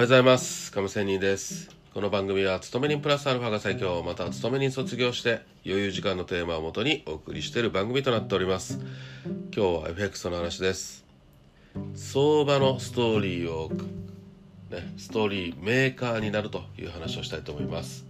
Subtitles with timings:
[0.00, 0.72] はようございます。
[0.72, 1.68] 亀仙人です。
[1.92, 8.80] この番組は勤め人プラスアルファが最強また勤め人卒業して余裕時間のテーマをもとにお送りしている番組となっております。
[9.54, 11.04] 今日は FX の話です。
[11.94, 13.70] 相場のストーリーを
[14.70, 18.06] ね、ストーリーメーカーになるという話をしたいと思います。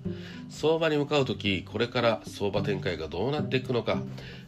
[0.49, 3.99] 相場に向かう時これから相場展開がどうなっていくのか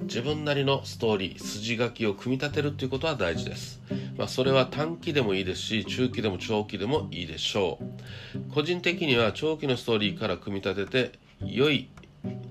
[0.02, 3.80] 自分なりのストーリー筋書きを組み立てるということは大事です、
[4.16, 8.52] まあ、それは短期でもいいですし中期でも長期でもいいでしょう。
[8.52, 11.88] 個人的には長期のストーリーから組み立てて良い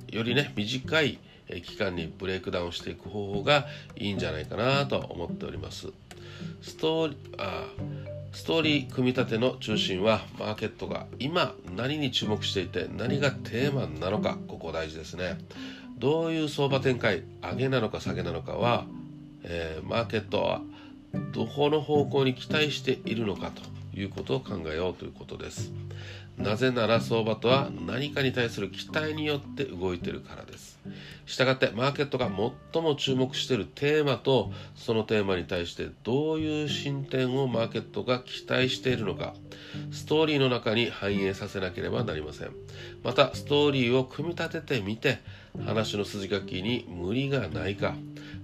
[0.10, 1.20] よりね短い
[1.64, 5.90] 期間にブレイクダウンしていく方法がいいんじゃないかなと思っております。
[6.62, 7.68] ストーリーあ
[8.34, 15.38] ストーリー組み立ての中心はマーケットが今何に注目していて何がテーマなのかここ大事ですね。
[15.98, 18.86] どういう相場展開上げなのか下げなのかは、
[19.44, 20.62] えー、マーケットは
[21.34, 23.62] どこの方向に期待しているのかと
[23.98, 25.72] いうことを考えようということです。
[26.38, 30.80] なぜなら相場とは何かに対する期待によって動いているからです。
[31.26, 32.30] したがってマーケットが
[32.74, 39.34] 最も注目しているテーマとそのテーマに対してどういう進展をマーケットが期待しているのか。
[39.92, 42.52] ストーリーの中に反映させなければなりません。
[43.04, 45.20] またストーリーを組み立ててみて
[45.66, 47.96] 話の筋書きに無理がないか。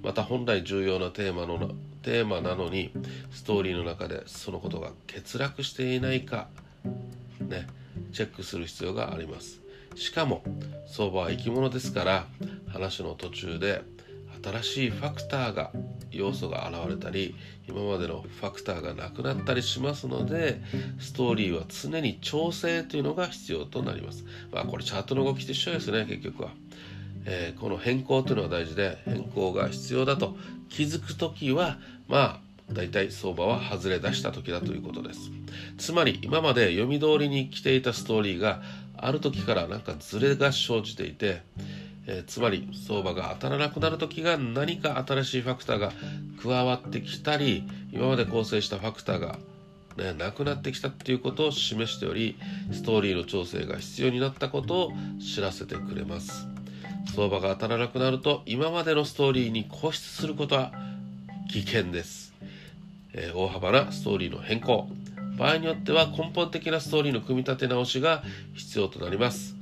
[0.03, 1.71] また本来重要なテーマの
[2.07, 2.91] テーマなのに
[3.31, 6.47] ストーリーの中でそのことが欠落していないか
[7.41, 7.67] ね
[8.13, 9.59] チェックする必要があります。
[9.95, 10.41] しかも
[10.87, 12.25] 相場は生き物ですから
[12.71, 13.81] 話の途中で
[14.41, 15.71] 新しいファクターが
[16.11, 17.35] 要素が現れたり
[17.67, 20.61] 今までのファクターがなくなったりしますので
[20.99, 24.23] ストーリーは常に調整というのが必要となります。
[24.53, 26.51] まあこれチャートの動きと一緒ですね結局は、
[27.29, 30.35] えー、この変更というのは大事で変更が必要だと。
[30.69, 32.39] 気づく時はまあ
[32.71, 35.31] 大体相場は外れ出した時だということです。
[35.77, 38.61] つまり今まで読み通りに来ていたストーリーが
[38.97, 41.41] ある時からなんかズレが生じていて、
[42.07, 45.91] えー、つまり相場が当たらなくなる時が何か新しいファクターが
[46.41, 49.37] 加わってきたり今まで構成したファクターが
[49.97, 52.37] ね、なくなってきたっていうことを示しており
[52.71, 56.56] ストーリーの調整が必要になったことを知らせてくれます。
[57.15, 60.71] 相場が当たらなくなると今までのストーリーに固執することは
[61.51, 62.33] 危険です。
[63.13, 64.87] えー、大幅なストーリーの変更。
[65.37, 68.23] 場合によっては根本的なストーリーの組み立て直しが
[68.55, 69.55] 必要となります。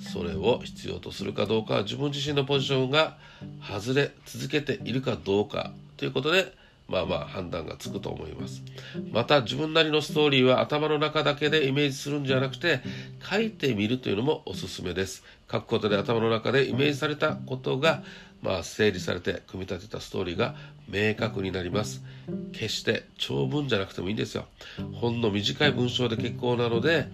[0.00, 3.16] それを必要とするかどうかは自分自身のポジションが
[3.60, 6.52] 外れ続けているかどうかということで
[6.88, 8.62] まあまあ判断がつくと思います。
[9.12, 12.80] また自分なりのストーリーは頭の中だけでイメージするんじゃなくて
[13.28, 15.24] 書いてみるというのもおすすめです。
[15.50, 18.02] 書くことで頭の中でイメージされたことが
[18.42, 20.54] まあ整理されて組み立てたストーリーが
[20.88, 22.02] 明確になります。
[22.52, 24.46] 決して長文じゃなくてもいいんですよ。
[24.94, 27.08] ほんの短い文章で結構なので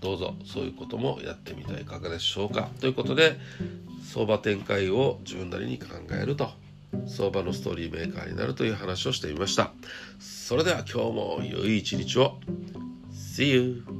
[0.00, 2.70] どうぞそういうこともやってみてはいかがでしょうか。
[2.80, 3.36] ということで
[4.04, 6.50] 相場展開を自分なりに考えると。
[7.08, 9.72] 相場のストーリーメーカーになるという話をしてみました
[10.18, 12.38] それでは今日も良い一日を
[13.12, 13.97] See you!